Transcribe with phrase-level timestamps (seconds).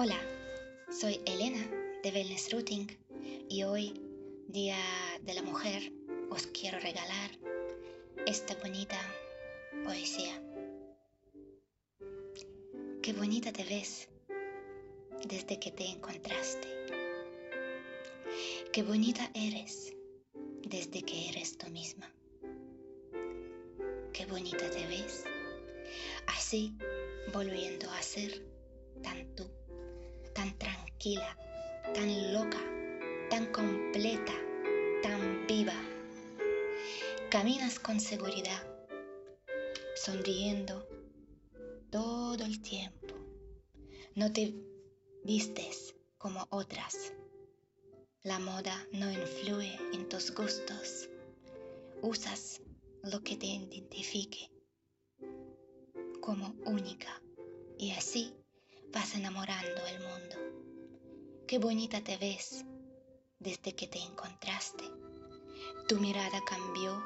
[0.00, 0.20] Hola,
[0.92, 1.58] soy Elena
[2.04, 2.86] de Wellness Routing
[3.48, 4.00] y hoy,
[4.46, 4.78] Día
[5.22, 5.92] de la Mujer,
[6.30, 7.32] os quiero regalar
[8.24, 8.96] esta bonita
[9.82, 10.40] poesía.
[13.02, 14.08] Qué bonita te ves
[15.26, 16.68] desde que te encontraste.
[18.72, 19.96] Qué bonita eres
[20.62, 22.08] desde que eres tú misma.
[24.12, 25.24] Qué bonita te ves
[26.28, 26.72] así
[27.32, 28.46] volviendo a ser
[29.02, 29.57] tan tú
[30.48, 31.36] tan tranquila,
[31.94, 32.60] tan loca,
[33.28, 34.32] tan completa,
[35.02, 35.74] tan viva.
[37.30, 38.62] Caminas con seguridad,
[39.94, 40.88] sonriendo
[41.90, 43.14] todo el tiempo.
[44.14, 44.54] No te
[45.24, 47.12] vistes como otras.
[48.22, 51.08] La moda no influye en tus gustos.
[52.00, 52.62] Usas
[53.02, 54.50] lo que te identifique
[56.20, 57.22] como única
[57.78, 58.34] y así
[58.92, 60.36] vas enamorando el mundo.
[61.46, 62.64] Qué bonita te ves
[63.38, 64.84] desde que te encontraste.
[65.88, 67.02] Tu mirada cambió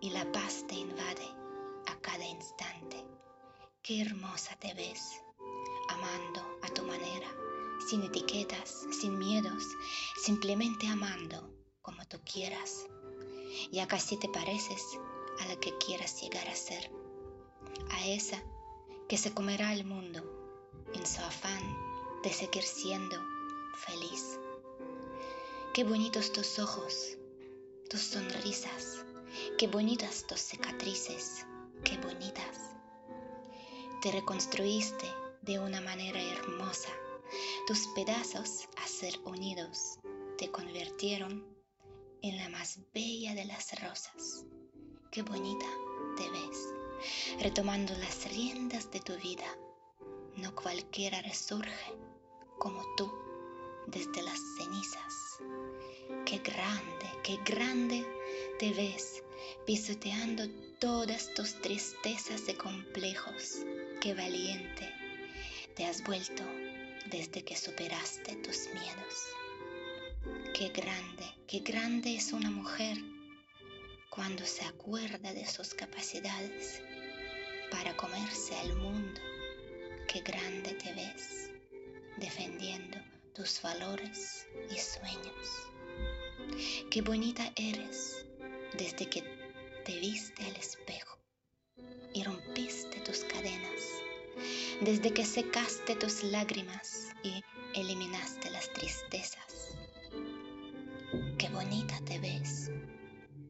[0.00, 1.26] y la paz te invade
[1.86, 3.04] a cada instante.
[3.82, 5.22] Qué hermosa te ves,
[5.88, 7.28] amando a tu manera,
[7.88, 9.64] sin etiquetas, sin miedos,
[10.22, 12.86] simplemente amando como tú quieras.
[13.72, 14.98] Ya casi te pareces
[15.40, 16.90] a la que quieras llegar a ser,
[17.90, 18.42] a esa
[19.08, 20.39] que se comerá el mundo
[20.94, 21.62] en su afán
[22.22, 23.16] de seguir siendo
[23.74, 24.38] feliz.
[25.72, 27.16] Qué bonitos tus ojos,
[27.88, 29.04] tus sonrisas,
[29.58, 31.46] qué bonitas tus cicatrices,
[31.84, 32.74] qué bonitas.
[34.02, 35.06] Te reconstruiste
[35.42, 36.90] de una manera hermosa.
[37.66, 39.98] Tus pedazos a ser unidos
[40.36, 41.46] te convirtieron
[42.22, 44.44] en la más bella de las rosas.
[45.10, 45.66] Qué bonita
[46.16, 46.74] te ves,
[47.40, 49.46] retomando las riendas de tu vida
[50.40, 51.92] no cualquiera resurge
[52.58, 53.10] como tú
[53.86, 55.38] desde las cenizas.
[56.24, 58.06] Qué grande, qué grande
[58.58, 59.22] te ves
[59.66, 60.48] pisoteando
[60.78, 63.64] todas tus tristezas y complejos.
[64.00, 64.88] Qué valiente
[65.74, 66.42] te has vuelto
[67.10, 69.14] desde que superaste tus miedos.
[70.54, 72.96] Qué grande, qué grande es una mujer
[74.08, 76.82] cuando se acuerda de sus capacidades
[77.70, 79.20] para comerse al mundo
[80.12, 81.50] qué grande te ves
[82.16, 82.98] defendiendo
[83.32, 85.70] tus valores y sueños.
[86.90, 88.26] Qué bonita eres
[88.76, 89.22] desde que
[89.84, 91.16] te viste al espejo
[92.12, 94.02] y rompiste tus cadenas,
[94.80, 97.44] desde que secaste tus lágrimas y
[97.74, 99.76] eliminaste las tristezas.
[101.38, 102.72] Qué bonita te ves,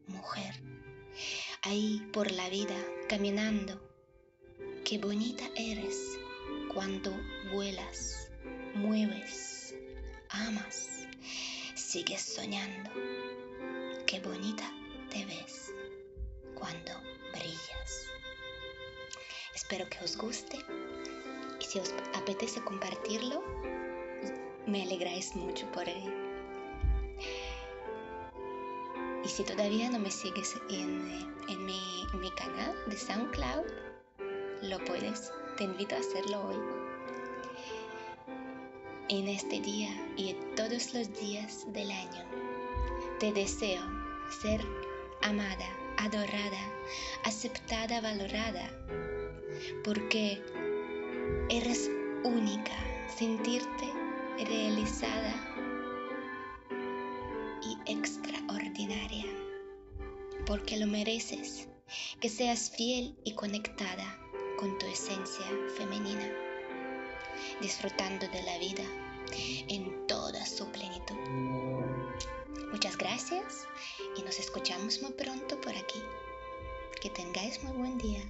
[0.05, 0.61] mujer,
[1.63, 2.77] ahí por la vida
[3.09, 3.81] caminando.
[4.85, 6.20] Qué bonita eres
[6.73, 7.11] cuando
[7.51, 8.29] vuelas,
[8.75, 9.75] mueves,
[10.29, 11.05] amas,
[11.75, 12.89] sigues soñando.
[14.07, 14.63] Qué bonita
[15.09, 15.73] te ves
[16.55, 16.91] cuando
[17.33, 18.07] brillas.
[19.53, 20.59] Espero que os guste
[21.59, 23.43] y si os apetece compartirlo,
[24.65, 26.13] me alegráis mucho por ello.
[29.25, 33.65] Y si todavía no me sigues en, en mi, mi canal de SoundCloud,
[34.61, 36.55] lo puedes te invito a hacerlo hoy.
[39.09, 42.25] En este día y en todos los días del año,
[43.19, 43.83] te deseo
[44.41, 44.59] ser
[45.21, 46.63] amada, adorada,
[47.25, 48.71] aceptada, valorada,
[49.83, 50.41] porque
[51.51, 51.91] eres
[52.23, 52.75] única,
[53.15, 53.93] sentirte
[54.43, 55.35] realizada
[57.61, 59.25] y extraordinaria,
[60.47, 61.67] porque lo mereces,
[62.19, 64.17] que seas fiel y conectada
[64.61, 65.45] con tu esencia
[65.75, 66.31] femenina,
[67.59, 68.83] disfrutando de la vida
[69.67, 71.15] en toda su plenitud.
[72.71, 73.67] Muchas gracias
[74.15, 75.99] y nos escuchamos muy pronto por aquí.
[77.01, 78.21] Que tengáis muy buen día.